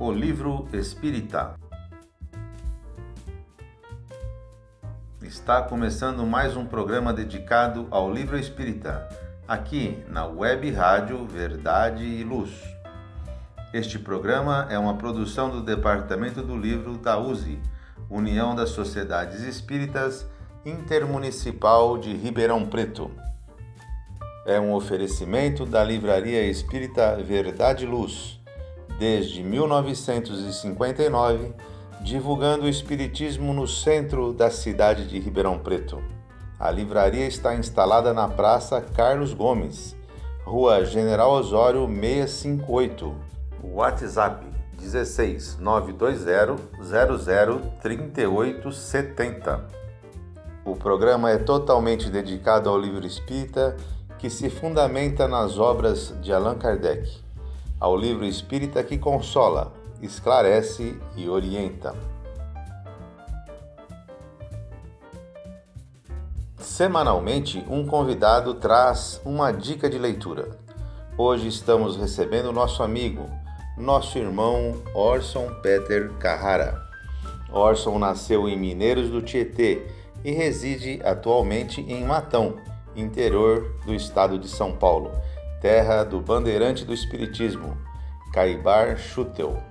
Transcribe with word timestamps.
O 0.00 0.12
Livro 0.12 0.68
Espírita. 0.72 1.56
Está 5.20 5.60
começando 5.60 6.24
mais 6.24 6.56
um 6.56 6.64
programa 6.64 7.12
dedicado 7.12 7.88
ao 7.90 8.08
Livro 8.08 8.38
Espírita, 8.38 9.08
aqui 9.48 10.04
na 10.08 10.24
Web 10.24 10.70
Rádio 10.70 11.26
Verdade 11.26 12.04
e 12.04 12.22
Luz. 12.22 12.52
Este 13.74 13.98
programa 13.98 14.68
é 14.70 14.78
uma 14.78 14.96
produção 14.96 15.50
do 15.50 15.64
Departamento 15.64 16.42
do 16.42 16.56
Livro 16.56 16.96
da 16.96 17.18
USE, 17.18 17.58
União 18.08 18.54
das 18.54 18.70
Sociedades 18.70 19.42
Espíritas 19.42 20.24
Intermunicipal 20.64 21.98
de 21.98 22.14
Ribeirão 22.14 22.64
Preto. 22.64 23.10
É 24.46 24.60
um 24.60 24.72
oferecimento 24.74 25.66
da 25.66 25.82
Livraria 25.82 26.44
Espírita 26.44 27.16
Verdade 27.16 27.84
e 27.84 27.88
Luz, 27.88 28.37
desde 28.98 29.42
1959, 29.42 31.54
divulgando 32.00 32.64
o 32.64 32.68
Espiritismo 32.68 33.54
no 33.54 33.66
centro 33.66 34.32
da 34.32 34.50
cidade 34.50 35.06
de 35.06 35.18
Ribeirão 35.18 35.58
Preto. 35.58 36.02
A 36.58 36.70
livraria 36.70 37.26
está 37.26 37.54
instalada 37.54 38.12
na 38.12 38.28
Praça 38.28 38.80
Carlos 38.80 39.32
Gomes, 39.32 39.96
Rua 40.44 40.84
General 40.84 41.30
Osório 41.30 41.86
658. 41.86 43.14
WhatsApp 43.62 44.44
16 44.78 45.58
920 45.58 46.60
00 46.82 47.60
3870. 47.80 49.64
O 50.64 50.74
programa 50.74 51.30
é 51.30 51.38
totalmente 51.38 52.10
dedicado 52.10 52.68
ao 52.68 52.78
livro 52.78 53.06
espírita 53.06 53.76
que 54.18 54.28
se 54.28 54.50
fundamenta 54.50 55.28
nas 55.28 55.58
obras 55.58 56.12
de 56.20 56.32
Allan 56.32 56.56
Kardec, 56.56 57.08
ao 57.80 57.96
livro 57.96 58.24
espírita 58.24 58.82
que 58.82 58.98
consola, 58.98 59.72
esclarece 60.02 60.98
e 61.16 61.28
orienta. 61.28 61.94
Semanalmente, 66.58 67.64
um 67.68 67.86
convidado 67.86 68.54
traz 68.54 69.20
uma 69.24 69.52
dica 69.52 69.88
de 69.88 69.98
leitura. 69.98 70.58
Hoje 71.16 71.48
estamos 71.48 71.96
recebendo 71.96 72.52
nosso 72.52 72.82
amigo, 72.82 73.28
nosso 73.76 74.18
irmão 74.18 74.80
Orson 74.94 75.48
Peter 75.62 76.10
Carrara. 76.14 76.80
Orson 77.52 77.98
nasceu 77.98 78.48
em 78.48 78.56
Mineiros 78.56 79.08
do 79.08 79.22
Tietê 79.22 79.86
e 80.24 80.32
reside 80.32 81.00
atualmente 81.04 81.80
em 81.80 82.04
Matão, 82.04 82.56
interior 82.94 83.76
do 83.86 83.94
estado 83.94 84.38
de 84.38 84.48
São 84.48 84.72
Paulo, 84.72 85.10
terra 85.60 86.04
do 86.04 86.20
bandeirante 86.20 86.84
do 86.84 86.92
Espiritismo, 86.92 87.76
Caibar 88.32 88.96
Schutel. 88.96 89.62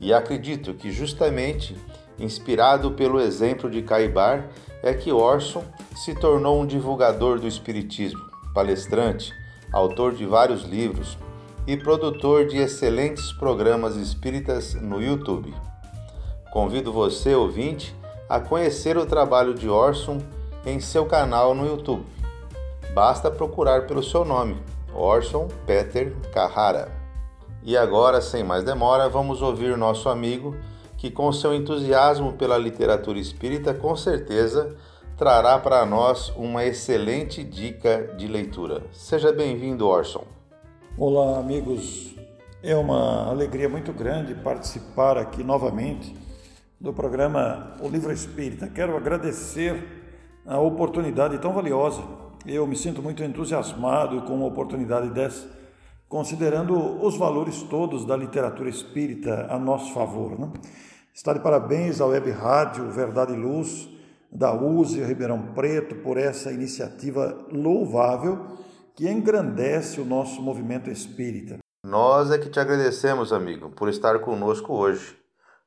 E 0.00 0.12
acredito 0.12 0.74
que 0.74 0.90
justamente 0.90 1.76
inspirado 2.18 2.92
pelo 2.92 3.20
exemplo 3.20 3.70
de 3.70 3.82
Caibar 3.82 4.48
é 4.82 4.92
que 4.94 5.12
Orson 5.12 5.64
se 5.96 6.14
tornou 6.14 6.60
um 6.60 6.66
divulgador 6.66 7.38
do 7.38 7.46
Espiritismo, 7.46 8.20
palestrante, 8.54 9.32
autor 9.72 10.14
de 10.14 10.26
vários 10.26 10.62
livros 10.64 11.16
e 11.66 11.76
produtor 11.76 12.46
de 12.46 12.58
excelentes 12.58 13.32
programas 13.32 13.96
espíritas 13.96 14.74
no 14.74 15.00
YouTube. 15.00 15.54
Convido 16.52 16.92
você, 16.92 17.34
ouvinte, 17.34 17.94
a 18.28 18.40
conhecer 18.40 18.96
o 18.96 19.06
trabalho 19.06 19.54
de 19.54 19.68
Orson 19.68 20.18
em 20.66 20.80
seu 20.80 21.06
canal 21.06 21.54
no 21.54 21.66
YouTube 21.66 22.04
basta 22.94 23.30
procurar 23.30 23.86
pelo 23.86 24.02
seu 24.02 24.24
nome, 24.24 24.56
Orson 24.94 25.48
Peter 25.66 26.14
Carrara. 26.32 26.90
E 27.62 27.76
agora, 27.76 28.20
sem 28.20 28.42
mais 28.42 28.64
demora, 28.64 29.08
vamos 29.08 29.40
ouvir 29.40 29.76
nosso 29.76 30.08
amigo 30.08 30.56
que, 30.96 31.10
com 31.10 31.32
seu 31.32 31.54
entusiasmo 31.54 32.32
pela 32.32 32.58
literatura 32.58 33.18
espírita, 33.18 33.72
com 33.72 33.94
certeza 33.96 34.76
trará 35.16 35.58
para 35.58 35.86
nós 35.86 36.30
uma 36.36 36.64
excelente 36.64 37.44
dica 37.44 38.14
de 38.16 38.26
leitura. 38.26 38.82
Seja 38.92 39.32
bem-vindo, 39.32 39.86
Orson. 39.86 40.24
Olá, 40.98 41.38
amigos. 41.38 42.14
É 42.62 42.76
uma 42.76 43.28
alegria 43.28 43.68
muito 43.68 43.92
grande 43.92 44.34
participar 44.34 45.16
aqui 45.18 45.42
novamente 45.44 46.16
do 46.80 46.92
programa 46.92 47.76
O 47.80 47.88
Livro 47.88 48.12
Espírita. 48.12 48.68
Quero 48.68 48.96
agradecer 48.96 50.02
a 50.44 50.58
oportunidade 50.58 51.38
tão 51.38 51.52
valiosa 51.52 52.02
eu 52.46 52.66
me 52.66 52.76
sinto 52.76 53.02
muito 53.02 53.22
entusiasmado 53.22 54.22
com 54.22 54.34
uma 54.34 54.46
oportunidade 54.46 55.10
dessa, 55.10 55.48
considerando 56.08 56.74
os 57.04 57.16
valores 57.16 57.62
todos 57.62 58.04
da 58.04 58.16
literatura 58.16 58.68
espírita 58.68 59.46
a 59.48 59.58
nosso 59.58 59.92
favor. 59.94 60.38
Né? 60.38 60.52
Está 61.14 61.32
de 61.32 61.40
parabéns 61.40 62.00
à 62.00 62.06
Web 62.06 62.30
Rádio 62.30 62.90
Verdade 62.90 63.32
e 63.32 63.36
Luz, 63.36 63.88
da 64.30 64.52
USE 64.54 65.02
Ribeirão 65.02 65.52
Preto, 65.54 65.96
por 65.96 66.16
essa 66.16 66.50
iniciativa 66.50 67.46
louvável 67.50 68.46
que 68.94 69.08
engrandece 69.08 70.00
o 70.00 70.04
nosso 70.04 70.42
movimento 70.42 70.90
espírita. 70.90 71.58
Nós 71.84 72.30
é 72.30 72.38
que 72.38 72.48
te 72.48 72.60
agradecemos, 72.60 73.32
amigo, 73.32 73.70
por 73.70 73.88
estar 73.88 74.18
conosco 74.20 74.72
hoje. 74.72 75.16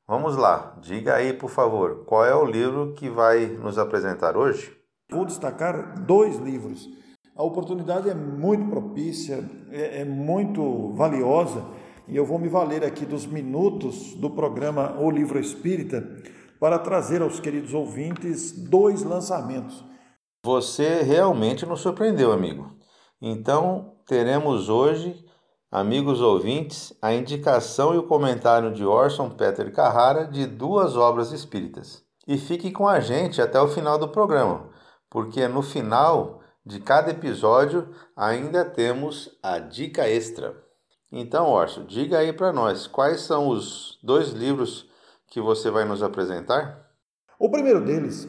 Vamos 0.06 0.36
lá, 0.36 0.76
diga 0.80 1.14
aí, 1.14 1.32
por 1.32 1.50
favor, 1.50 2.04
qual 2.04 2.24
é 2.24 2.34
o 2.34 2.44
livro 2.44 2.92
que 2.94 3.10
vai 3.10 3.46
nos 3.46 3.76
apresentar 3.76 4.36
hoje? 4.36 4.76
Vou 5.08 5.24
destacar 5.24 6.04
dois 6.04 6.36
livros. 6.36 6.88
A 7.36 7.42
oportunidade 7.42 8.10
é 8.10 8.14
muito 8.14 8.68
propícia, 8.68 9.48
é, 9.70 10.00
é, 10.00 10.04
muito 10.04 10.92
valiosa, 10.94 11.64
e 12.08 12.16
eu 12.16 12.24
vou 12.24 12.38
me 12.38 12.48
valer 12.48 12.82
aqui 12.82 13.06
dos 13.06 13.24
minutos 13.24 14.14
do 14.14 14.30
programa 14.30 14.96
O 14.98 15.10
Livro 15.10 15.38
Espírita 15.38 16.04
para 16.58 16.78
trazer 16.78 17.22
aos 17.22 17.38
queridos 17.38 17.72
ouvintes 17.72 18.52
dois 18.52 19.04
lançamentos. 19.04 19.84
Você 20.44 21.02
realmente 21.02 21.64
nos 21.66 21.80
surpreendeu, 21.80 22.32
amigo. 22.32 22.74
Então, 23.22 23.92
teremos 24.06 24.68
hoje, 24.68 25.24
amigos 25.70 26.20
ouvintes, 26.20 26.92
a 27.00 27.12
indicação 27.12 27.94
e 27.94 27.98
o 27.98 28.06
comentário 28.06 28.72
de 28.72 28.84
Orson 28.84 29.30
Peter 29.30 29.72
Carrara 29.72 30.26
de 30.26 30.46
duas 30.46 30.96
obras 30.96 31.32
espíritas. 31.32 32.02
E 32.26 32.38
fique 32.38 32.72
com 32.72 32.88
a 32.88 32.98
gente 32.98 33.40
até 33.40 33.60
o 33.60 33.68
final 33.68 33.98
do 33.98 34.08
programa 34.08 34.74
porque 35.16 35.48
no 35.48 35.62
final 35.62 36.42
de 36.62 36.78
cada 36.78 37.10
episódio 37.10 37.88
ainda 38.14 38.66
temos 38.66 39.30
a 39.42 39.58
dica 39.58 40.06
extra. 40.06 40.54
Então, 41.10 41.46
Orson, 41.46 41.86
diga 41.86 42.18
aí 42.18 42.34
para 42.34 42.52
nós 42.52 42.86
quais 42.86 43.22
são 43.22 43.48
os 43.48 43.98
dois 44.02 44.32
livros 44.32 44.86
que 45.26 45.40
você 45.40 45.70
vai 45.70 45.86
nos 45.86 46.02
apresentar? 46.02 46.86
O 47.38 47.48
primeiro 47.48 47.82
deles 47.82 48.28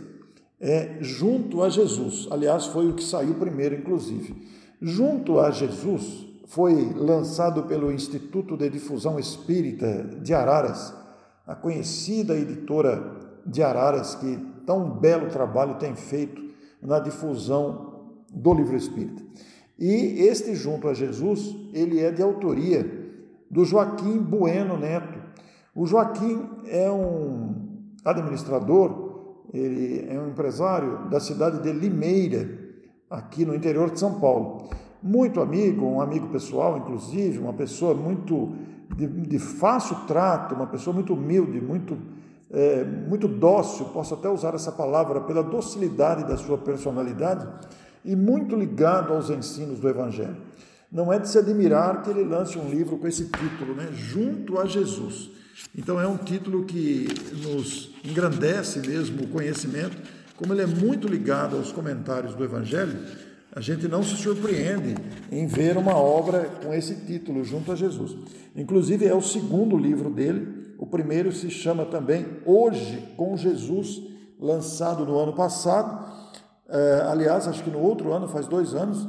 é 0.62 0.96
Junto 1.02 1.62
a 1.62 1.68
Jesus. 1.68 2.26
Aliás, 2.32 2.68
foi 2.68 2.88
o 2.88 2.94
que 2.94 3.04
saiu 3.04 3.34
primeiro, 3.34 3.76
inclusive. 3.76 4.48
Junto 4.82 5.42
a 5.42 5.52
Jesus 5.52 6.26
foi 6.48 6.94
lançado 6.94 7.64
pelo 7.64 7.92
Instituto 7.92 8.56
de 8.56 8.70
Difusão 8.70 9.20
Espírita 9.20 10.06
de 10.22 10.34
Araras, 10.34 10.96
a 11.46 11.54
conhecida 11.54 12.34
editora 12.34 13.14
de 13.46 13.62
Araras, 13.62 14.16
que 14.16 14.38
tão 14.66 14.90
belo 14.90 15.28
trabalho 15.30 15.76
tem 15.76 15.94
feito 15.94 16.47
na 16.82 17.00
difusão 17.00 18.16
do 18.34 18.54
livro 18.54 18.76
espírita. 18.76 19.22
E 19.78 20.22
este 20.28 20.56
Junto 20.56 20.88
a 20.88 20.94
Jesus, 20.94 21.56
ele 21.74 22.00
é 22.00 22.12
de 22.12 22.22
autoria 22.22 23.08
do 23.50 23.64
Joaquim 23.64 24.18
Bueno 24.20 24.78
Neto. 24.78 25.20
O 25.76 25.86
Joaquim 25.86 26.44
é 26.66 26.90
um 26.90 27.56
administrador, 28.04 29.46
ele 29.54 30.08
é 30.10 30.20
um 30.20 30.30
empresário 30.30 31.08
da 31.10 31.20
cidade 31.20 31.62
de 31.62 31.72
Limeira, 31.72 32.66
aqui 33.10 33.46
no 33.46 33.56
interior 33.56 33.92
de 33.92 34.00
São 34.00 34.20
Paulo. 34.20 34.70
Muito 35.02 35.40
amigo, 35.40 35.86
um 35.86 36.02
amigo 36.02 36.28
pessoal, 36.30 36.78
inclusive, 36.78 37.38
uma 37.38 37.54
pessoa 37.54 37.94
muito 37.94 38.54
de, 38.96 39.08
de 39.08 39.40
fácil 39.40 39.96
trato, 40.08 40.56
uma 40.56 40.68
pessoa 40.68 40.94
muito 40.94 41.14
humilde, 41.14 41.62
muito 41.62 41.98
é, 42.52 42.84
muito 42.84 43.28
dócil, 43.28 43.86
posso 43.88 44.14
até 44.14 44.30
usar 44.30 44.54
essa 44.54 44.72
palavra, 44.72 45.22
pela 45.22 45.44
docilidade 45.44 46.24
da 46.26 46.38
sua 46.38 46.58
personalidade 46.58 47.48
e 48.04 48.16
muito 48.16 48.56
ligado 48.56 49.14
aos 49.14 49.30
ensinos 49.30 49.80
do 49.80 49.90
Evangelho. 49.90 50.38
Não 50.92 51.12
é 51.12 51.20
de 51.20 51.28
se 51.28 51.38
admirar 51.38 52.02
que 52.02 52.10
ele 52.10 52.24
lance 52.24 52.58
um 52.58 52.70
livro 52.70 52.98
com 52.98 53.08
esse 53.08 53.26
título, 53.26 53.76
né? 53.76 53.90
Junto 53.92 54.58
a 54.58 54.66
Jesus. 54.66 55.30
Então 55.78 56.00
é 56.00 56.08
um 56.08 56.16
título 56.16 56.64
que 56.64 57.08
nos 57.44 57.94
engrandece 58.06 58.80
mesmo 58.88 59.24
o 59.24 59.28
conhecimento, 59.28 59.98
como 60.38 60.54
ele 60.54 60.62
é 60.62 60.68
muito 60.68 61.08
ligado 61.08 61.58
aos 61.58 61.72
comentários 61.72 62.36
do 62.36 62.44
Evangelho, 62.44 62.98
a 63.54 63.60
gente 63.60 63.88
não 63.88 64.04
se 64.04 64.16
surpreende 64.16 64.96
em 65.32 65.48
ver 65.48 65.78
uma 65.78 65.96
obra 65.96 66.44
com 66.64 66.72
esse 66.74 66.96
título, 67.08 67.44
Junto 67.44 67.72
a 67.72 67.76
Jesus. 67.76 68.16
Inclusive 68.56 69.06
é 69.06 69.16
o 69.16 69.22
segundo 69.22 69.76
livro 69.76 70.12
dele, 70.12 70.57
o 70.78 70.86
primeiro 70.86 71.32
se 71.32 71.50
chama 71.50 71.86
também 71.86 72.26
Hoje 72.46 73.14
com 73.18 73.36
Jesus, 73.36 74.02
lançado 74.40 75.06
no 75.06 75.18
ano 75.18 75.34
passado. 75.34 76.06
É, 76.70 77.06
aliás, 77.08 77.48
acho 77.48 77.64
que 77.64 77.70
no 77.70 77.80
outro 77.80 78.14
ano, 78.14 78.28
faz 78.28 78.48
dois 78.48 78.76
anos, 78.76 79.08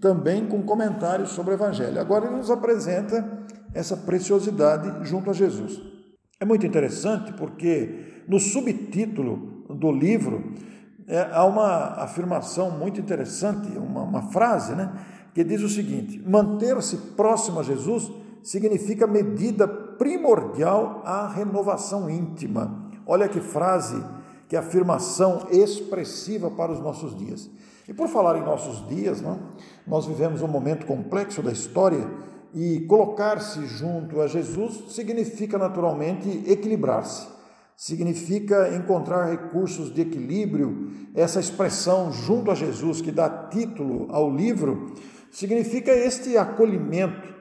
também 0.00 0.46
com 0.46 0.62
comentários 0.62 1.30
sobre 1.30 1.52
o 1.52 1.54
Evangelho. 1.54 2.00
Agora 2.00 2.26
ele 2.26 2.36
nos 2.36 2.50
apresenta 2.50 3.46
essa 3.74 3.96
preciosidade 3.96 5.06
junto 5.08 5.30
a 5.30 5.32
Jesus. 5.32 5.80
É 6.40 6.44
muito 6.44 6.66
interessante 6.66 7.32
porque 7.34 8.24
no 8.26 8.40
subtítulo 8.40 9.64
do 9.68 9.92
livro 9.92 10.54
é, 11.06 11.28
há 11.32 11.44
uma 11.44 12.02
afirmação 12.02 12.70
muito 12.70 13.00
interessante, 13.00 13.68
uma, 13.78 14.02
uma 14.02 14.22
frase, 14.30 14.74
né, 14.74 14.92
que 15.34 15.44
diz 15.44 15.62
o 15.62 15.68
seguinte: 15.68 16.22
manter-se 16.26 16.96
próximo 17.14 17.60
a 17.60 17.62
Jesus 17.62 18.10
significa 18.42 19.06
medida 19.06 19.68
primordial 20.02 21.00
à 21.04 21.28
renovação 21.28 22.10
íntima. 22.10 22.90
Olha 23.06 23.28
que 23.28 23.38
frase, 23.38 24.04
que 24.48 24.56
afirmação 24.56 25.46
expressiva 25.48 26.50
para 26.50 26.72
os 26.72 26.80
nossos 26.80 27.16
dias. 27.16 27.48
E 27.88 27.94
por 27.94 28.08
falar 28.08 28.36
em 28.36 28.44
nossos 28.44 28.84
dias, 28.88 29.20
né, 29.20 29.38
nós 29.86 30.04
vivemos 30.04 30.42
um 30.42 30.48
momento 30.48 30.86
complexo 30.86 31.40
da 31.40 31.52
história 31.52 32.04
e 32.52 32.80
colocar-se 32.80 33.64
junto 33.64 34.20
a 34.20 34.26
Jesus 34.26 34.92
significa 34.92 35.56
naturalmente 35.56 36.50
equilibrar-se, 36.50 37.28
significa 37.76 38.74
encontrar 38.74 39.30
recursos 39.30 39.94
de 39.94 40.00
equilíbrio. 40.00 40.90
Essa 41.14 41.38
expressão 41.38 42.10
junto 42.10 42.50
a 42.50 42.56
Jesus, 42.56 43.00
que 43.00 43.12
dá 43.12 43.28
título 43.28 44.08
ao 44.10 44.28
livro, 44.28 44.94
significa 45.30 45.92
este 45.92 46.36
acolhimento 46.36 47.32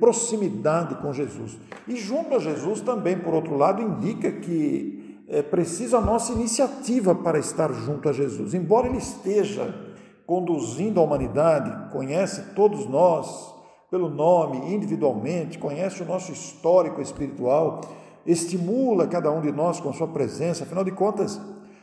proximidade 0.00 0.96
com 0.96 1.12
Jesus. 1.12 1.56
E 1.86 1.96
junto 1.96 2.34
a 2.34 2.38
Jesus 2.38 2.80
também, 2.80 3.18
por 3.18 3.34
outro 3.34 3.56
lado, 3.56 3.82
indica 3.82 4.32
que 4.32 5.20
é 5.28 5.42
preciso 5.42 5.96
a 5.96 6.00
nossa 6.00 6.32
iniciativa 6.32 7.14
para 7.14 7.38
estar 7.38 7.72
junto 7.72 8.08
a 8.08 8.12
Jesus. 8.12 8.54
Embora 8.54 8.88
Ele 8.88 8.98
esteja 8.98 9.72
conduzindo 10.26 10.98
a 10.98 11.04
humanidade, 11.04 11.92
conhece 11.92 12.54
todos 12.54 12.86
nós 12.88 13.50
pelo 13.90 14.08
nome, 14.08 14.72
individualmente, 14.72 15.58
conhece 15.58 16.02
o 16.02 16.06
nosso 16.06 16.30
histórico 16.30 17.00
espiritual, 17.00 17.80
estimula 18.24 19.08
cada 19.08 19.30
um 19.32 19.40
de 19.40 19.50
nós 19.50 19.80
com 19.80 19.92
sua 19.92 20.06
presença, 20.06 20.62
afinal 20.62 20.84
de 20.84 20.92
contas, 20.92 21.40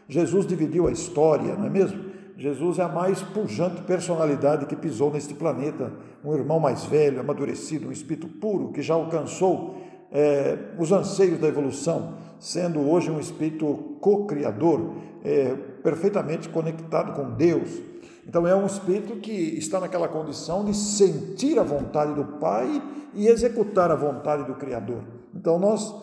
Jesus 0.07 0.47
dividiu 0.47 0.87
a 0.87 0.91
história, 0.91 1.55
não 1.55 1.65
é 1.65 1.69
mesmo? 1.69 2.06
Jesus 2.37 2.77
é 2.77 2.83
a 2.83 2.87
mais 2.87 3.23
pujante 3.23 3.81
personalidade 3.81 4.67
que 4.67 4.75
pisou 4.75 5.11
neste 5.11 5.33
planeta, 5.33 5.91
um 6.23 6.35
irmão 6.35 6.59
mais 6.59 6.85
velho, 6.85 7.19
amadurecido, 7.19 7.87
um 7.87 7.91
espírito 7.91 8.27
puro 8.27 8.71
que 8.71 8.83
já 8.83 8.93
alcançou 8.93 9.75
é, 10.11 10.55
os 10.77 10.91
anseios 10.91 11.39
da 11.39 11.47
evolução, 11.47 12.13
sendo 12.39 12.79
hoje 12.79 13.09
um 13.09 13.19
espírito 13.19 13.97
co-criador, 13.99 14.93
é, 15.25 15.55
perfeitamente 15.81 16.47
conectado 16.47 17.13
com 17.13 17.31
Deus. 17.31 17.81
Então 18.27 18.45
é 18.45 18.55
um 18.55 18.67
espírito 18.67 19.15
que 19.15 19.31
está 19.31 19.79
naquela 19.79 20.07
condição 20.07 20.63
de 20.63 20.75
sentir 20.75 21.57
a 21.57 21.63
vontade 21.63 22.13
do 22.13 22.23
Pai 22.39 22.83
e 23.15 23.27
executar 23.27 23.89
a 23.89 23.95
vontade 23.95 24.43
do 24.43 24.53
Criador. 24.53 25.01
Então 25.33 25.57
nós 25.57 25.95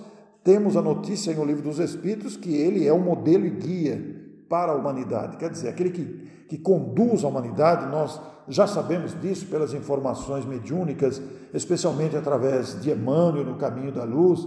temos 0.42 0.76
a 0.76 0.82
notícia 0.82 1.32
no 1.32 1.44
livro 1.44 1.62
dos 1.62 1.78
Espíritos 1.78 2.36
que 2.36 2.56
ele 2.56 2.84
é 2.88 2.92
o 2.92 2.98
modelo 2.98 3.46
e 3.46 3.50
guia 3.50 4.23
para 4.48 4.72
a 4.72 4.74
humanidade. 4.74 5.36
Quer 5.36 5.50
dizer, 5.50 5.68
aquele 5.68 5.90
que, 5.90 6.04
que 6.48 6.58
conduz 6.58 7.24
a 7.24 7.28
humanidade, 7.28 7.86
nós 7.86 8.20
já 8.48 8.66
sabemos 8.66 9.18
disso 9.20 9.46
pelas 9.46 9.72
informações 9.72 10.44
mediúnicas, 10.44 11.20
especialmente 11.52 12.16
através 12.16 12.80
de 12.80 12.90
Emmanuel 12.90 13.44
no 13.44 13.56
Caminho 13.56 13.92
da 13.92 14.04
Luz, 14.04 14.46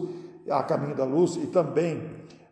a 0.49 0.61
Caminho 0.63 0.95
da 0.95 1.03
Luz, 1.03 1.35
e 1.35 1.47
também 1.47 2.01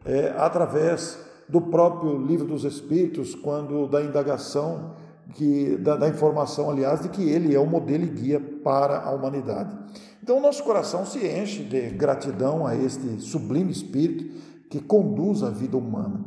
é, 0.03 0.33
através 0.37 1.19
do 1.47 1.61
próprio 1.61 2.17
Livro 2.17 2.47
dos 2.47 2.63
Espíritos, 2.63 3.35
quando 3.35 3.87
da 3.87 4.01
indagação, 4.01 4.95
que, 5.33 5.77
da, 5.77 5.95
da 5.95 6.07
informação, 6.07 6.69
aliás, 6.69 7.01
de 7.01 7.09
que 7.09 7.27
ele 7.29 7.53
é 7.53 7.59
o 7.59 7.65
modelo 7.65 8.03
e 8.03 8.09
guia 8.09 8.39
para 8.63 8.99
a 9.01 9.11
humanidade. 9.11 9.75
Então, 10.21 10.39
nosso 10.39 10.63
coração 10.63 11.05
se 11.05 11.19
enche 11.27 11.63
de 11.63 11.89
gratidão 11.91 12.65
a 12.65 12.75
este 12.75 13.21
sublime 13.21 13.71
Espírito 13.71 14.25
que 14.69 14.79
conduz 14.79 15.43
a 15.43 15.49
vida 15.49 15.77
humana. 15.77 16.19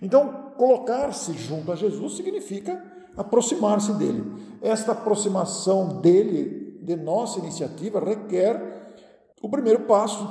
Então, 0.00 0.49
colocar-se 0.60 1.32
junto 1.32 1.72
a 1.72 1.74
Jesus 1.74 2.16
significa 2.16 2.84
aproximar-se 3.16 3.94
dele. 3.94 4.30
Esta 4.60 4.92
aproximação 4.92 6.02
dele, 6.02 6.78
de 6.82 6.96
nossa 6.96 7.38
iniciativa, 7.38 7.98
requer 7.98 8.92
o 9.40 9.48
primeiro 9.48 9.80
passo, 9.84 10.22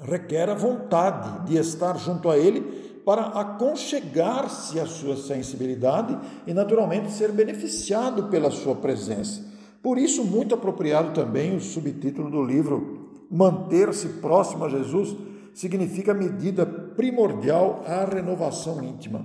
requer 0.00 0.48
a 0.48 0.54
vontade 0.54 1.48
de 1.48 1.58
estar 1.58 1.98
junto 1.98 2.30
a 2.30 2.38
ele 2.38 2.60
para 3.04 3.22
aconchegar-se 3.22 4.78
à 4.78 4.86
sua 4.86 5.16
sensibilidade 5.16 6.16
e, 6.46 6.54
naturalmente, 6.54 7.10
ser 7.10 7.32
beneficiado 7.32 8.28
pela 8.28 8.52
sua 8.52 8.76
presença. 8.76 9.42
Por 9.82 9.98
isso, 9.98 10.22
muito 10.22 10.54
apropriado 10.54 11.12
também 11.12 11.56
o 11.56 11.60
subtítulo 11.60 12.30
do 12.30 12.44
livro 12.44 13.10
Manter-se 13.28 14.06
próximo 14.20 14.66
a 14.66 14.68
Jesus 14.68 15.16
significa 15.52 16.14
medida 16.14 16.64
primordial 16.64 17.82
à 17.86 18.04
renovação 18.04 18.84
íntima. 18.84 19.24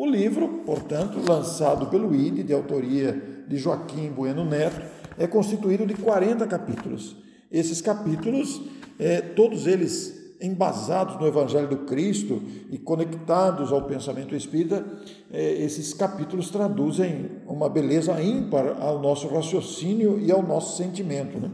O 0.00 0.06
livro, 0.06 0.62
portanto, 0.64 1.20
lançado 1.28 1.88
pelo 1.88 2.14
ID, 2.14 2.42
de 2.42 2.54
autoria 2.54 3.44
de 3.46 3.58
Joaquim 3.58 4.08
Bueno 4.08 4.46
Neto, 4.46 4.80
é 5.18 5.26
constituído 5.26 5.84
de 5.84 5.92
40 5.92 6.46
capítulos. 6.46 7.16
Esses 7.52 7.82
capítulos, 7.82 8.62
é, 8.98 9.20
todos 9.20 9.66
eles 9.66 10.34
embasados 10.40 11.20
no 11.20 11.26
Evangelho 11.26 11.68
do 11.68 11.76
Cristo 11.84 12.42
e 12.70 12.78
conectados 12.78 13.70
ao 13.74 13.82
pensamento 13.82 14.34
espírita, 14.34 14.86
é, 15.30 15.62
esses 15.62 15.92
capítulos 15.92 16.48
traduzem 16.48 17.32
uma 17.46 17.68
beleza 17.68 18.22
ímpar 18.22 18.80
ao 18.80 19.02
nosso 19.02 19.28
raciocínio 19.28 20.18
e 20.18 20.32
ao 20.32 20.42
nosso 20.42 20.78
sentimento. 20.78 21.38
Né? 21.38 21.50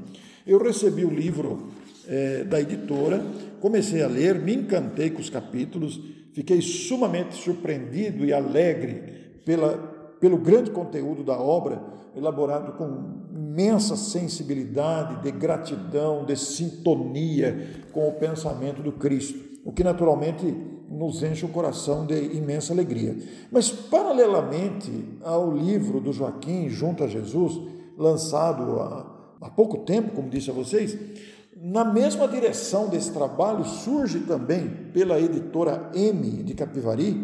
Eu 0.46 0.62
recebi 0.62 1.04
o 1.04 1.10
livro 1.10 1.66
é, 2.06 2.44
da 2.44 2.60
editora, 2.60 3.26
comecei 3.58 4.04
a 4.04 4.06
ler, 4.06 4.38
me 4.38 4.54
encantei 4.54 5.10
com 5.10 5.20
os 5.20 5.28
capítulos, 5.28 6.00
fiquei 6.36 6.60
sumamente 6.60 7.34
surpreendido 7.34 8.22
e 8.22 8.30
alegre 8.30 9.40
pela, 9.42 9.78
pelo 10.20 10.36
grande 10.36 10.70
conteúdo 10.70 11.24
da 11.24 11.38
obra, 11.38 11.82
elaborado 12.14 12.72
com 12.72 13.24
imensa 13.34 13.96
sensibilidade, 13.96 15.22
de 15.22 15.30
gratidão, 15.30 16.26
de 16.26 16.36
sintonia 16.36 17.86
com 17.90 18.06
o 18.06 18.12
pensamento 18.12 18.82
do 18.82 18.92
Cristo, 18.92 19.42
o 19.64 19.72
que 19.72 19.82
naturalmente 19.82 20.44
nos 20.90 21.22
enche 21.22 21.46
o 21.46 21.48
coração 21.48 22.04
de 22.04 22.36
imensa 22.36 22.74
alegria. 22.74 23.16
Mas, 23.50 23.70
paralelamente 23.70 24.92
ao 25.24 25.50
livro 25.50 26.00
do 26.00 26.12
Joaquim, 26.12 26.68
Junto 26.68 27.02
a 27.02 27.06
Jesus, 27.06 27.58
lançado 27.96 28.78
há, 28.78 29.38
há 29.40 29.48
pouco 29.48 29.78
tempo, 29.78 30.10
como 30.10 30.28
disse 30.28 30.50
a 30.50 30.52
vocês, 30.52 30.98
na 31.58 31.84
mesma 31.84 32.28
direção 32.28 32.88
desse 32.88 33.10
trabalho 33.12 33.64
surge 33.64 34.20
também 34.20 34.68
pela 34.92 35.18
editora 35.18 35.90
M 35.94 36.42
de 36.42 36.54
Capivari, 36.54 37.14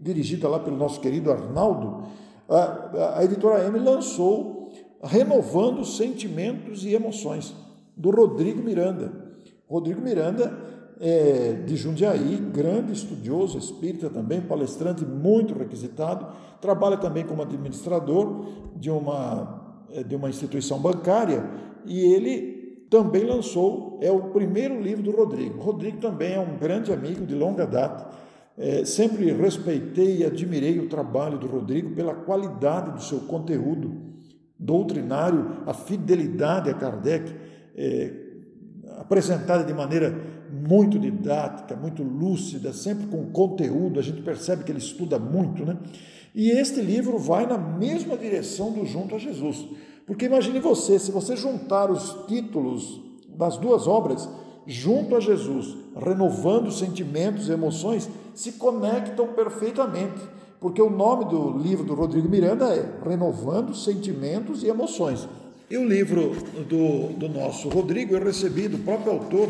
dirigida 0.00 0.48
lá 0.48 0.60
pelo 0.60 0.76
nosso 0.76 1.00
querido 1.00 1.30
Arnaldo, 1.30 2.04
a, 2.48 3.18
a 3.18 3.24
editora 3.24 3.64
M 3.66 3.78
lançou 3.78 4.70
Renovando 5.02 5.84
Sentimentos 5.84 6.84
e 6.84 6.94
Emoções, 6.94 7.54
do 7.96 8.10
Rodrigo 8.10 8.62
Miranda. 8.62 9.12
Rodrigo 9.68 10.00
Miranda 10.00 10.56
é 11.00 11.52
de 11.66 11.76
Jundiaí, 11.76 12.36
grande 12.52 12.92
estudioso, 12.92 13.58
espírita 13.58 14.08
também, 14.08 14.40
palestrante 14.40 15.04
muito 15.04 15.54
requisitado, 15.54 16.28
trabalha 16.60 16.96
também 16.96 17.24
como 17.24 17.42
administrador 17.42 18.46
de 18.76 18.90
uma, 18.90 19.82
de 20.06 20.14
uma 20.14 20.28
instituição 20.28 20.78
bancária 20.78 21.44
e 21.86 22.00
ele 22.00 22.59
também 22.90 23.22
lançou, 23.22 23.98
é 24.02 24.10
o 24.10 24.30
primeiro 24.30 24.80
livro 24.80 25.04
do 25.04 25.12
Rodrigo. 25.12 25.62
Rodrigo 25.62 25.98
também 25.98 26.34
é 26.34 26.40
um 26.40 26.58
grande 26.58 26.92
amigo 26.92 27.24
de 27.24 27.36
longa 27.36 27.64
data. 27.64 28.10
É, 28.58 28.84
sempre 28.84 29.32
respeitei 29.32 30.18
e 30.18 30.24
admirei 30.24 30.78
o 30.80 30.88
trabalho 30.88 31.38
do 31.38 31.46
Rodrigo 31.46 31.94
pela 31.94 32.14
qualidade 32.14 32.90
do 32.90 33.02
seu 33.02 33.20
conteúdo 33.20 34.10
doutrinário, 34.58 35.62
a 35.66 35.72
fidelidade 35.72 36.68
a 36.68 36.74
Kardec, 36.74 37.32
é, 37.74 38.12
apresentada 38.98 39.64
de 39.64 39.72
maneira 39.72 40.14
muito 40.52 40.98
didática, 40.98 41.76
muito 41.76 42.02
lúcida, 42.02 42.72
sempre 42.72 43.06
com 43.06 43.30
conteúdo, 43.30 43.98
a 44.00 44.02
gente 44.02 44.20
percebe 44.20 44.64
que 44.64 44.72
ele 44.72 44.78
estuda 44.78 45.18
muito, 45.18 45.64
né? 45.64 45.78
E 46.34 46.50
este 46.50 46.80
livro 46.80 47.18
vai 47.18 47.46
na 47.46 47.56
mesma 47.56 48.16
direção 48.16 48.72
do 48.72 48.84
Junto 48.84 49.14
a 49.14 49.18
Jesus. 49.18 49.66
Porque 50.10 50.26
imagine 50.26 50.58
você, 50.58 50.98
se 50.98 51.12
você 51.12 51.36
juntar 51.36 51.88
os 51.88 52.26
títulos 52.26 53.00
das 53.28 53.56
duas 53.56 53.86
obras, 53.86 54.28
junto 54.66 55.14
a 55.14 55.20
Jesus, 55.20 55.76
renovando 55.94 56.72
sentimentos 56.72 57.48
e 57.48 57.52
emoções, 57.52 58.10
se 58.34 58.50
conectam 58.54 59.28
perfeitamente. 59.28 60.20
Porque 60.58 60.82
o 60.82 60.90
nome 60.90 61.26
do 61.26 61.56
livro 61.56 61.84
do 61.84 61.94
Rodrigo 61.94 62.28
Miranda 62.28 62.74
é 62.74 63.08
Renovando 63.08 63.72
Sentimentos 63.72 64.64
e 64.64 64.66
Emoções. 64.66 65.28
E 65.70 65.78
o 65.78 65.86
livro 65.86 66.32
do, 66.68 67.12
do 67.16 67.28
nosso 67.28 67.68
Rodrigo 67.68 68.12
eu 68.12 68.24
recebi 68.24 68.66
do 68.66 68.78
próprio 68.78 69.12
autor, 69.12 69.48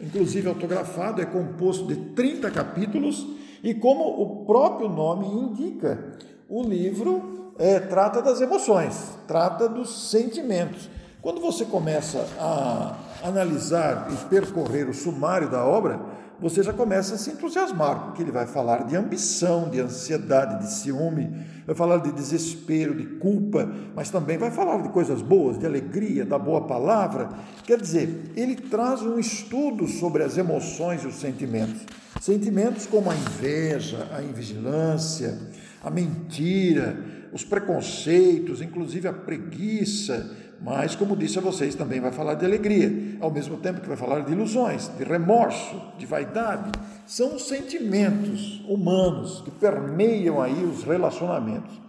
inclusive 0.00 0.48
autografado, 0.48 1.20
é 1.20 1.26
composto 1.26 1.84
de 1.86 1.96
30 2.14 2.50
capítulos, 2.50 3.26
e 3.62 3.74
como 3.74 4.04
o 4.22 4.46
próprio 4.46 4.88
nome 4.88 5.26
indica, 5.26 6.16
o 6.48 6.62
livro 6.62 7.47
é, 7.58 7.80
trata 7.80 8.22
das 8.22 8.40
emoções, 8.40 9.18
trata 9.26 9.68
dos 9.68 10.10
sentimentos. 10.10 10.88
Quando 11.20 11.40
você 11.40 11.64
começa 11.64 12.24
a 12.38 12.94
analisar 13.24 14.08
e 14.12 14.16
percorrer 14.28 14.88
o 14.88 14.94
sumário 14.94 15.50
da 15.50 15.64
obra, 15.64 16.00
você 16.40 16.62
já 16.62 16.72
começa 16.72 17.16
a 17.16 17.18
se 17.18 17.30
entusiasmar, 17.30 18.04
porque 18.04 18.22
ele 18.22 18.30
vai 18.30 18.46
falar 18.46 18.84
de 18.84 18.94
ambição, 18.94 19.68
de 19.68 19.80
ansiedade, 19.80 20.64
de 20.64 20.72
ciúme, 20.72 21.44
vai 21.66 21.74
falar 21.74 21.96
de 21.98 22.12
desespero, 22.12 22.94
de 22.94 23.04
culpa, 23.18 23.68
mas 23.94 24.08
também 24.08 24.38
vai 24.38 24.52
falar 24.52 24.80
de 24.80 24.88
coisas 24.90 25.20
boas, 25.20 25.58
de 25.58 25.66
alegria, 25.66 26.24
da 26.24 26.38
boa 26.38 26.60
palavra. 26.60 27.28
Quer 27.64 27.80
dizer, 27.80 28.30
ele 28.36 28.54
traz 28.54 29.02
um 29.02 29.18
estudo 29.18 29.88
sobre 29.88 30.22
as 30.22 30.38
emoções 30.38 31.02
e 31.02 31.08
os 31.08 31.16
sentimentos. 31.16 31.82
Sentimentos 32.20 32.86
como 32.86 33.10
a 33.10 33.16
inveja, 33.16 34.06
a 34.12 34.22
invigilância, 34.22 35.36
a 35.82 35.90
mentira, 35.90 37.17
os 37.32 37.44
preconceitos, 37.44 38.62
inclusive 38.62 39.08
a 39.08 39.12
preguiça, 39.12 40.36
mas, 40.60 40.96
como 40.96 41.16
disse 41.16 41.38
a 41.38 41.42
vocês, 41.42 41.74
também 41.74 42.00
vai 42.00 42.10
falar 42.10 42.34
de 42.34 42.44
alegria, 42.44 43.16
ao 43.20 43.30
mesmo 43.30 43.56
tempo 43.58 43.80
que 43.80 43.86
vai 43.86 43.96
falar 43.96 44.20
de 44.20 44.32
ilusões, 44.32 44.88
de 44.98 45.04
remorso, 45.04 45.80
de 45.96 46.04
vaidade. 46.04 46.72
São 47.06 47.36
os 47.36 47.46
sentimentos 47.46 48.60
humanos 48.68 49.40
que 49.42 49.52
permeiam 49.52 50.42
aí 50.42 50.64
os 50.64 50.82
relacionamentos. 50.82 51.80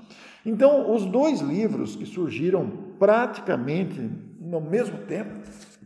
Então, 0.45 0.93
os 0.93 1.05
dois 1.05 1.41
livros 1.41 1.95
que 1.95 2.05
surgiram 2.05 2.71
praticamente 2.99 4.09
no 4.39 4.61
mesmo 4.61 4.99
tempo, 4.99 5.31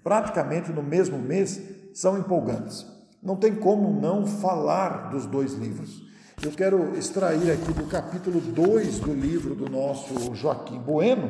praticamente 0.04 0.72
no 0.72 0.84
mesmo 0.84 1.18
mês, 1.18 1.62
são 1.94 2.18
empolgantes. 2.18 2.86
Não 3.22 3.38
tem 3.38 3.56
como 3.56 4.02
não 4.02 4.26
falar 4.26 5.10
dos 5.10 5.26
dois 5.26 5.54
livros. 5.54 6.04
Eu 6.44 6.52
quero 6.52 6.94
extrair 6.98 7.52
aqui 7.52 7.72
do 7.72 7.86
capítulo 7.86 8.42
2 8.42 9.00
do 9.00 9.14
livro 9.14 9.56
do 9.56 9.70
nosso 9.70 10.36
Joaquim 10.36 10.78
Bueno, 10.78 11.30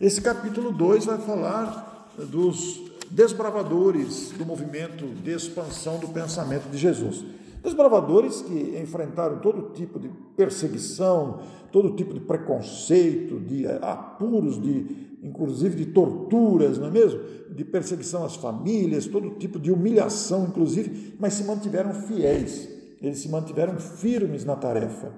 esse 0.00 0.20
capítulo 0.20 0.70
2 0.70 1.04
vai 1.04 1.18
falar 1.18 2.14
dos 2.16 2.80
desbravadores 3.10 4.30
do 4.38 4.46
movimento 4.46 5.04
de 5.04 5.32
expansão 5.32 5.98
do 5.98 6.06
pensamento 6.10 6.70
de 6.70 6.78
Jesus. 6.78 7.24
Desbravadores 7.60 8.40
que 8.40 8.78
enfrentaram 8.80 9.40
todo 9.40 9.72
tipo 9.74 9.98
de 9.98 10.08
perseguição, 10.36 11.40
todo 11.72 11.96
tipo 11.96 12.14
de 12.14 12.20
preconceito, 12.20 13.40
de 13.40 13.66
apuros, 13.82 14.62
de 14.62 15.08
inclusive 15.24 15.74
de 15.74 15.86
torturas, 15.86 16.78
não 16.78 16.86
é 16.86 16.90
mesmo? 16.92 17.18
De 17.50 17.64
perseguição 17.64 18.24
às 18.24 18.36
famílias, 18.36 19.08
todo 19.08 19.30
tipo 19.30 19.58
de 19.58 19.72
humilhação, 19.72 20.44
inclusive, 20.44 21.16
mas 21.18 21.34
se 21.34 21.42
mantiveram 21.42 21.92
fiéis, 21.92 22.75
eles 23.00 23.18
se 23.18 23.28
mantiveram 23.28 23.78
firmes 23.78 24.44
na 24.44 24.56
tarefa. 24.56 25.12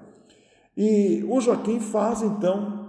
E 0.75 1.25
o 1.27 1.41
Joaquim 1.41 1.79
faz 1.79 2.21
então 2.21 2.87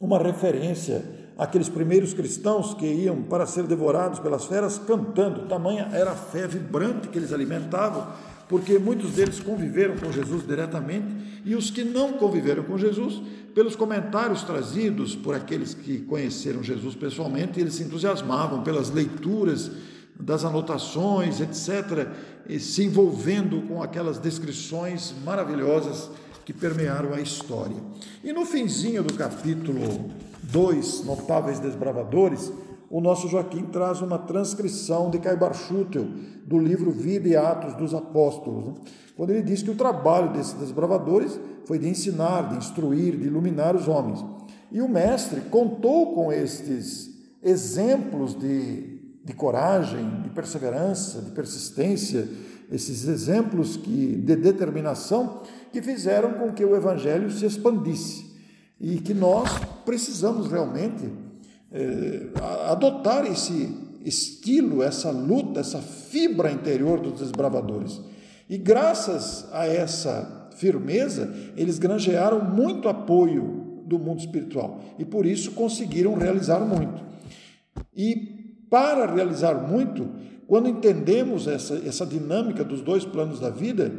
uma 0.00 0.18
referência 0.18 1.04
àqueles 1.36 1.68
primeiros 1.68 2.14
cristãos 2.14 2.74
que 2.74 2.86
iam 2.86 3.22
para 3.22 3.46
ser 3.46 3.64
devorados 3.64 4.18
pelas 4.18 4.46
feras 4.46 4.78
cantando. 4.78 5.46
Tamanha 5.46 5.88
era 5.92 6.12
a 6.12 6.16
fé 6.16 6.46
vibrante 6.46 7.08
que 7.08 7.18
eles 7.18 7.32
alimentavam, 7.32 8.06
porque 8.48 8.78
muitos 8.78 9.12
deles 9.12 9.40
conviveram 9.40 9.96
com 9.96 10.10
Jesus 10.10 10.46
diretamente 10.46 11.42
e 11.44 11.54
os 11.54 11.70
que 11.70 11.84
não 11.84 12.14
conviveram 12.14 12.62
com 12.62 12.76
Jesus, 12.76 13.22
pelos 13.54 13.74
comentários 13.74 14.42
trazidos 14.42 15.16
por 15.16 15.34
aqueles 15.34 15.74
que 15.74 15.98
conheceram 16.00 16.62
Jesus 16.62 16.94
pessoalmente, 16.94 17.58
eles 17.58 17.74
se 17.74 17.82
entusiasmavam 17.82 18.62
pelas 18.62 18.90
leituras 18.90 19.70
das 20.20 20.44
anotações, 20.44 21.40
etc., 21.40 22.08
se 22.58 22.84
envolvendo 22.84 23.62
com 23.68 23.82
aquelas 23.82 24.18
descrições 24.18 25.14
maravilhosas 25.24 26.10
que 26.44 26.52
permearam 26.52 27.12
a 27.12 27.20
história. 27.20 27.76
E 28.24 28.32
no 28.32 28.44
finzinho 28.44 29.02
do 29.02 29.14
capítulo 29.14 30.10
2, 30.42 31.04
Notáveis 31.04 31.60
Desbravadores, 31.60 32.52
o 32.90 33.00
nosso 33.00 33.28
Joaquim 33.28 33.66
traz 33.66 34.00
uma 34.00 34.18
transcrição 34.18 35.10
de 35.10 35.20
Caibar 35.20 35.54
Schutel, 35.54 36.06
do 36.44 36.58
livro 36.58 36.90
Vida 36.90 37.28
e 37.28 37.36
Atos 37.36 37.74
dos 37.74 37.94
Apóstolos, 37.94 38.66
né? 38.66 38.74
quando 39.16 39.30
ele 39.30 39.42
diz 39.42 39.62
que 39.62 39.70
o 39.70 39.76
trabalho 39.76 40.32
desses 40.32 40.54
desbravadores 40.54 41.38
foi 41.66 41.78
de 41.78 41.88
ensinar, 41.88 42.48
de 42.48 42.56
instruir, 42.56 43.16
de 43.16 43.28
iluminar 43.28 43.76
os 43.76 43.86
homens. 43.86 44.24
E 44.72 44.80
o 44.80 44.88
mestre 44.88 45.42
contou 45.42 46.14
com 46.14 46.32
estes 46.32 47.10
exemplos 47.42 48.34
de, 48.34 48.99
de 49.24 49.32
coragem, 49.32 50.22
de 50.22 50.30
perseverança, 50.30 51.20
de 51.22 51.30
persistência, 51.30 52.28
esses 52.70 53.06
exemplos 53.06 53.76
que, 53.76 54.16
de 54.16 54.36
determinação 54.36 55.42
que 55.72 55.82
fizeram 55.82 56.34
com 56.34 56.52
que 56.52 56.64
o 56.64 56.76
Evangelho 56.76 57.30
se 57.30 57.44
expandisse 57.44 58.30
e 58.80 58.96
que 58.98 59.12
nós 59.12 59.50
precisamos 59.84 60.50
realmente 60.50 61.10
é, 61.70 62.28
adotar 62.68 63.26
esse 63.26 63.76
estilo, 64.04 64.82
essa 64.82 65.10
luta, 65.10 65.60
essa 65.60 65.80
fibra 65.80 66.50
interior 66.50 67.00
dos 67.00 67.20
desbravadores. 67.20 68.00
E 68.48 68.56
graças 68.56 69.46
a 69.52 69.66
essa 69.66 70.48
firmeza, 70.56 71.32
eles 71.56 71.78
granjearam 71.78 72.44
muito 72.44 72.88
apoio 72.88 73.82
do 73.84 73.98
mundo 73.98 74.20
espiritual 74.20 74.80
e 74.98 75.04
por 75.04 75.26
isso 75.26 75.52
conseguiram 75.52 76.14
realizar 76.14 76.60
muito. 76.60 77.02
E 77.94 78.39
para 78.70 79.12
realizar 79.12 79.54
muito, 79.54 80.08
quando 80.46 80.68
entendemos 80.68 81.46
essa, 81.46 81.74
essa 81.86 82.06
dinâmica 82.06 82.64
dos 82.64 82.80
dois 82.80 83.04
planos 83.04 83.38
da 83.38 83.50
vida, 83.50 83.92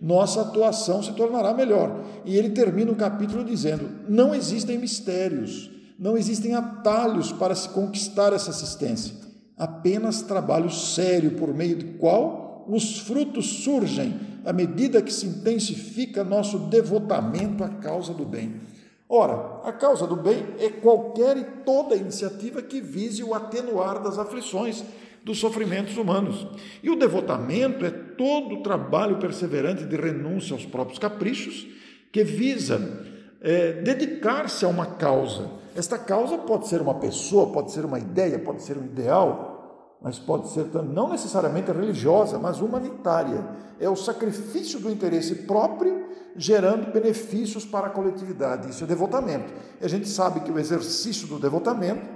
nossa 0.00 0.42
atuação 0.42 1.02
se 1.02 1.12
tornará 1.12 1.54
melhor. 1.54 2.04
E 2.24 2.36
ele 2.36 2.50
termina 2.50 2.92
o 2.92 2.96
capítulo 2.96 3.44
dizendo: 3.44 3.88
não 4.08 4.34
existem 4.34 4.78
mistérios, 4.78 5.70
não 5.98 6.16
existem 6.16 6.54
atalhos 6.54 7.32
para 7.32 7.54
se 7.54 7.68
conquistar 7.68 8.32
essa 8.32 8.50
assistência, 8.50 9.14
apenas 9.56 10.22
trabalho 10.22 10.70
sério 10.70 11.32
por 11.32 11.54
meio 11.54 11.76
do 11.76 11.84
qual 11.98 12.66
os 12.68 12.98
frutos 12.98 13.46
surgem 13.64 14.14
à 14.44 14.52
medida 14.52 15.02
que 15.02 15.12
se 15.12 15.26
intensifica 15.26 16.22
nosso 16.22 16.58
devotamento 16.58 17.64
à 17.64 17.68
causa 17.68 18.12
do 18.12 18.24
bem. 18.24 18.60
Ora, 19.08 19.60
a 19.64 19.72
causa 19.72 20.06
do 20.06 20.16
bem 20.16 20.44
é 20.58 20.68
qualquer 20.68 21.36
e 21.36 21.44
toda 21.64 21.94
iniciativa 21.94 22.60
que 22.60 22.80
vise 22.80 23.22
o 23.22 23.34
atenuar 23.34 24.02
das 24.02 24.18
aflições 24.18 24.84
dos 25.22 25.38
sofrimentos 25.38 25.96
humanos. 25.96 26.46
E 26.82 26.90
o 26.90 26.96
devotamento 26.96 27.84
é 27.84 27.90
todo 27.90 28.56
o 28.56 28.62
trabalho 28.62 29.18
perseverante 29.18 29.84
de 29.84 29.96
renúncia 29.96 30.54
aos 30.54 30.66
próprios 30.66 30.98
caprichos 30.98 31.66
que 32.10 32.24
visa 32.24 33.04
é, 33.40 33.74
dedicar-se 33.74 34.64
a 34.64 34.68
uma 34.68 34.86
causa. 34.86 35.50
Esta 35.76 35.98
causa 35.98 36.38
pode 36.38 36.66
ser 36.66 36.80
uma 36.80 36.94
pessoa, 36.94 37.52
pode 37.52 37.70
ser 37.70 37.84
uma 37.84 37.98
ideia, 37.98 38.38
pode 38.38 38.62
ser 38.62 38.76
um 38.78 38.84
ideal, 38.84 39.55
mas 40.00 40.18
pode 40.18 40.48
ser 40.48 40.66
não 40.84 41.10
necessariamente 41.10 41.72
religiosa, 41.72 42.38
mas 42.38 42.60
humanitária. 42.60 43.44
É 43.80 43.88
o 43.88 43.96
sacrifício 43.96 44.78
do 44.78 44.90
interesse 44.90 45.34
próprio 45.34 46.06
gerando 46.36 46.92
benefícios 46.92 47.64
para 47.64 47.86
a 47.86 47.90
coletividade. 47.90 48.70
Isso 48.70 48.84
é 48.84 48.86
devotamento. 48.86 49.52
E 49.80 49.84
a 49.84 49.88
gente 49.88 50.08
sabe 50.08 50.40
que 50.40 50.52
o 50.52 50.58
exercício 50.58 51.26
do 51.26 51.38
devotamento 51.38 52.06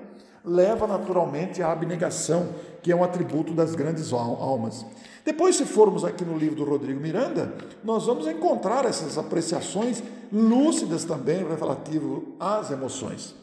leva 0.44 0.86
naturalmente 0.86 1.62
à 1.62 1.72
abnegação, 1.72 2.48
que 2.82 2.92
é 2.92 2.96
um 2.96 3.04
atributo 3.04 3.52
das 3.52 3.74
grandes 3.74 4.12
almas. 4.12 4.84
Depois, 5.24 5.56
se 5.56 5.64
formos 5.64 6.04
aqui 6.04 6.24
no 6.24 6.36
livro 6.36 6.56
do 6.56 6.64
Rodrigo 6.64 7.00
Miranda, 7.00 7.52
nós 7.84 8.06
vamos 8.06 8.26
encontrar 8.26 8.84
essas 8.84 9.18
apreciações 9.18 10.02
lúcidas 10.32 11.04
também 11.04 11.46
relativo 11.46 12.34
às 12.38 12.70
emoções. 12.70 13.39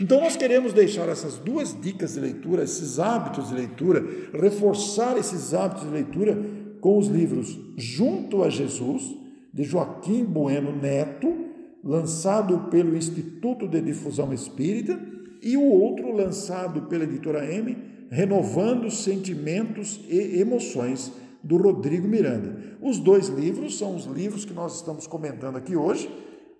Então, 0.00 0.20
nós 0.20 0.36
queremos 0.36 0.72
deixar 0.72 1.08
essas 1.08 1.36
duas 1.36 1.78
dicas 1.78 2.14
de 2.14 2.20
leitura, 2.20 2.64
esses 2.64 2.98
hábitos 2.98 3.48
de 3.48 3.54
leitura, 3.54 4.04
reforçar 4.32 5.18
esses 5.18 5.52
hábitos 5.52 5.84
de 5.84 5.90
leitura 5.90 6.38
com 6.80 6.98
os 6.98 7.08
livros 7.08 7.58
Junto 7.76 8.42
a 8.42 8.48
Jesus, 8.48 9.16
de 9.52 9.64
Joaquim 9.64 10.24
Bueno 10.24 10.74
Neto, 10.74 11.32
lançado 11.82 12.70
pelo 12.70 12.96
Instituto 12.96 13.66
de 13.68 13.80
Difusão 13.80 14.32
Espírita, 14.32 14.98
e 15.42 15.56
o 15.56 15.64
outro 15.64 16.14
lançado 16.14 16.82
pela 16.82 17.04
editora 17.04 17.44
M, 17.52 17.76
Renovando 18.10 18.90
Sentimentos 18.90 20.00
e 20.08 20.40
Emoções, 20.40 21.12
do 21.42 21.56
Rodrigo 21.56 22.06
Miranda. 22.06 22.76
Os 22.80 22.98
dois 22.98 23.28
livros 23.28 23.78
são 23.78 23.96
os 23.96 24.04
livros 24.04 24.44
que 24.44 24.52
nós 24.52 24.76
estamos 24.76 25.06
comentando 25.06 25.56
aqui 25.56 25.74
hoje 25.74 26.10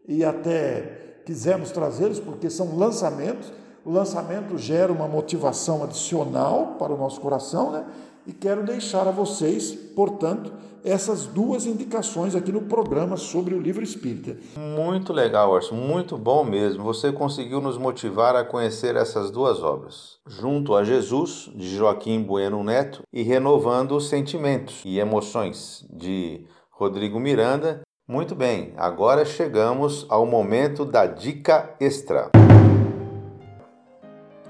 e 0.08 0.24
até 0.24 1.09
quisemos 1.24 1.70
trazê-los 1.70 2.20
porque 2.20 2.50
são 2.50 2.76
lançamentos. 2.76 3.52
O 3.84 3.90
lançamento 3.90 4.58
gera 4.58 4.92
uma 4.92 5.08
motivação 5.08 5.82
adicional 5.82 6.76
para 6.78 6.92
o 6.92 6.98
nosso 6.98 7.20
coração, 7.20 7.70
né? 7.70 7.86
E 8.26 8.32
quero 8.32 8.62
deixar 8.62 9.08
a 9.08 9.10
vocês, 9.10 9.72
portanto, 9.72 10.52
essas 10.84 11.26
duas 11.26 11.66
indicações 11.66 12.34
aqui 12.34 12.52
no 12.52 12.62
programa 12.62 13.16
sobre 13.16 13.54
o 13.54 13.60
livro 13.60 13.82
espírita. 13.82 14.36
Muito 14.56 15.12
legal, 15.12 15.50
Orson, 15.50 15.74
muito 15.74 16.16
bom 16.16 16.44
mesmo. 16.44 16.84
Você 16.84 17.12
conseguiu 17.12 17.60
nos 17.60 17.76
motivar 17.76 18.36
a 18.36 18.44
conhecer 18.44 18.96
essas 18.96 19.30
duas 19.30 19.62
obras. 19.62 20.18
Junto 20.26 20.74
a 20.74 20.84
Jesus, 20.84 21.50
de 21.54 21.76
Joaquim 21.76 22.22
Bueno 22.22 22.62
Neto, 22.62 23.02
e 23.12 23.22
Renovando 23.22 23.96
os 23.96 24.08
Sentimentos 24.08 24.82
e 24.84 24.98
Emoções, 24.98 25.86
de 25.90 26.46
Rodrigo 26.70 27.18
Miranda. 27.18 27.82
Muito 28.10 28.34
bem, 28.34 28.74
agora 28.76 29.24
chegamos 29.24 30.04
ao 30.08 30.26
momento 30.26 30.84
da 30.84 31.06
dica 31.06 31.76
extra. 31.78 32.28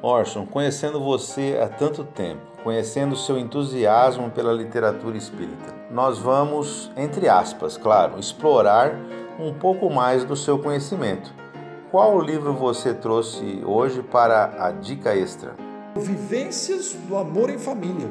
Orson, 0.00 0.46
conhecendo 0.46 0.98
você 0.98 1.60
há 1.62 1.68
tanto 1.68 2.02
tempo, 2.02 2.40
conhecendo 2.64 3.14
seu 3.14 3.38
entusiasmo 3.38 4.30
pela 4.30 4.50
literatura 4.50 5.14
espírita, 5.18 5.74
nós 5.90 6.18
vamos, 6.18 6.90
entre 6.96 7.28
aspas, 7.28 7.76
claro, 7.76 8.18
explorar 8.18 8.94
um 9.38 9.52
pouco 9.52 9.90
mais 9.90 10.24
do 10.24 10.34
seu 10.34 10.58
conhecimento. 10.58 11.30
Qual 11.90 12.18
livro 12.18 12.54
você 12.54 12.94
trouxe 12.94 13.60
hoje 13.66 14.02
para 14.02 14.54
a 14.58 14.70
dica 14.70 15.14
extra? 15.14 15.54
Vivências 15.96 16.94
do 17.06 17.14
Amor 17.14 17.50
em 17.50 17.58
Família, 17.58 18.08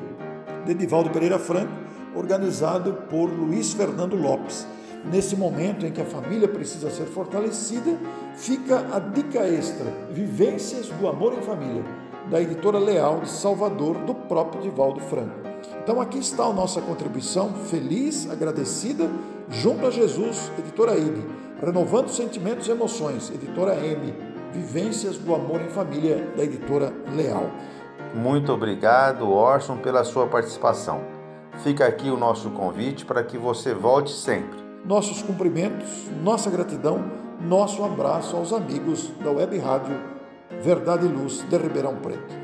de 0.68 0.76
Divaldo 0.76 1.10
Pereira 1.10 1.40
Franco, 1.40 1.74
organizado 2.16 2.94
por 3.10 3.32
Luiz 3.32 3.74
Fernando 3.74 4.16
Lopes. 4.16 4.68
Nesse 5.06 5.36
momento 5.36 5.86
em 5.86 5.92
que 5.92 6.02
a 6.02 6.06
família 6.06 6.48
precisa 6.48 6.90
ser 6.90 7.06
fortalecida, 7.06 7.98
fica 8.36 8.86
a 8.94 9.00
dica 9.00 9.40
extra: 9.40 9.86
Vivências 10.12 10.88
do 10.88 11.08
Amor 11.08 11.34
em 11.34 11.42
Família, 11.42 11.84
da 12.30 12.42
editora 12.42 12.78
Leal 12.78 13.22
de 13.22 13.30
Salvador, 13.30 13.98
do 14.00 14.14
próprio 14.14 14.62
Divaldo 14.62 15.00
Franco. 15.00 15.40
Então 15.82 16.02
aqui 16.02 16.20
está 16.20 16.44
a 16.44 16.54
nossa 16.54 16.82
contribuição, 16.82 17.54
feliz, 17.54 18.30
agradecida, 18.30 19.10
junto 19.50 19.88
a 19.88 19.92
Jesus, 19.92 20.52
editora 20.60 20.98
IB, 20.98 21.24
Renovando 21.64 22.10
Sentimentos 22.10 22.68
e 22.68 22.72
Emoções, 22.72 23.32
editora 23.32 23.76
M, 23.76 24.14
Vivências 24.52 25.18
do 25.18 25.34
Amor 25.34 25.62
em 25.62 25.70
Família, 25.70 26.28
da 26.36 26.44
editora 26.44 26.94
Leal. 27.16 27.50
Muito 28.14 28.52
obrigado, 28.52 29.30
Orson, 29.30 29.78
pela 29.78 30.04
sua 30.04 30.28
participação. 30.28 31.02
Fica 31.64 31.86
aqui 31.86 32.10
o 32.10 32.18
nosso 32.18 32.50
convite 32.52 33.06
para 33.06 33.24
que 33.24 33.38
você 33.38 33.74
volte 33.74 34.12
sempre 34.12 34.69
nossos 34.86 35.22
cumprimentos, 35.22 36.10
nossa 36.24 36.50
gratidão, 36.50 37.04
nosso 37.42 37.84
abraço 37.84 38.36
aos 38.36 38.54
amigos 38.54 39.10
da 39.24 39.32
Web 39.32 39.58
Rádio 39.60 39.96
Verdade 40.62 41.06
e 41.06 41.10
Luz 41.10 41.46
de 41.48 41.58
Ribeirão 41.58 41.96
Preto. 41.98 42.36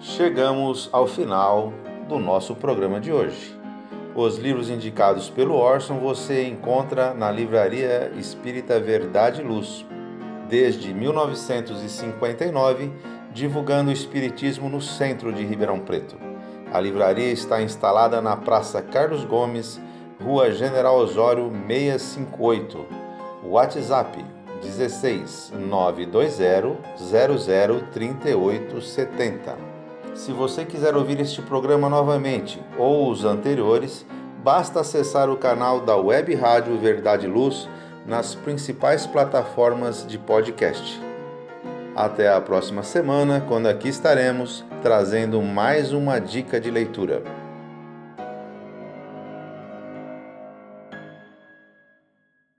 Chegamos 0.00 0.88
ao 0.92 1.06
final 1.06 1.72
do 2.08 2.18
nosso 2.18 2.54
programa 2.54 3.00
de 3.00 3.12
hoje. 3.12 3.56
Os 4.14 4.36
livros 4.38 4.68
indicados 4.70 5.30
pelo 5.30 5.54
Orson 5.54 5.98
você 5.98 6.46
encontra 6.46 7.14
na 7.14 7.30
Livraria 7.30 8.10
Espírita 8.16 8.80
Verdade 8.80 9.40
e 9.40 9.44
Luz, 9.44 9.86
desde 10.48 10.92
1959, 10.92 12.90
divulgando 13.32 13.90
o 13.90 13.92
Espiritismo 13.92 14.68
no 14.68 14.80
centro 14.80 15.32
de 15.32 15.44
Ribeirão 15.44 15.78
Preto. 15.78 16.16
A 16.72 16.80
livraria 16.80 17.30
está 17.30 17.62
instalada 17.62 18.20
na 18.20 18.36
Praça 18.36 18.82
Carlos 18.82 19.24
Gomes, 19.24 19.80
Rua 20.20 20.50
General 20.50 20.96
Osório 20.96 21.48
658. 21.68 22.86
WhatsApp 23.44 24.24
16 24.60 25.52
920 25.56 26.76
00 26.98 27.80
3870. 27.92 29.56
Se 30.14 30.32
você 30.32 30.64
quiser 30.64 30.96
ouvir 30.96 31.20
este 31.20 31.40
programa 31.40 31.88
novamente 31.88 32.60
ou 32.76 33.08
os 33.08 33.24
anteriores, 33.24 34.04
basta 34.42 34.80
acessar 34.80 35.30
o 35.30 35.36
canal 35.36 35.82
da 35.82 35.96
Web 35.96 36.34
Rádio 36.34 36.76
Verdade 36.78 37.28
Luz 37.28 37.68
nas 38.04 38.34
principais 38.34 39.06
plataformas 39.06 40.04
de 40.04 40.18
podcast. 40.18 41.00
Até 41.94 42.32
a 42.32 42.40
próxima 42.40 42.82
semana, 42.82 43.40
quando 43.46 43.68
aqui 43.68 43.88
estaremos 43.88 44.64
trazendo 44.82 45.40
mais 45.42 45.92
uma 45.92 46.18
dica 46.18 46.60
de 46.60 46.72
leitura. 46.72 47.37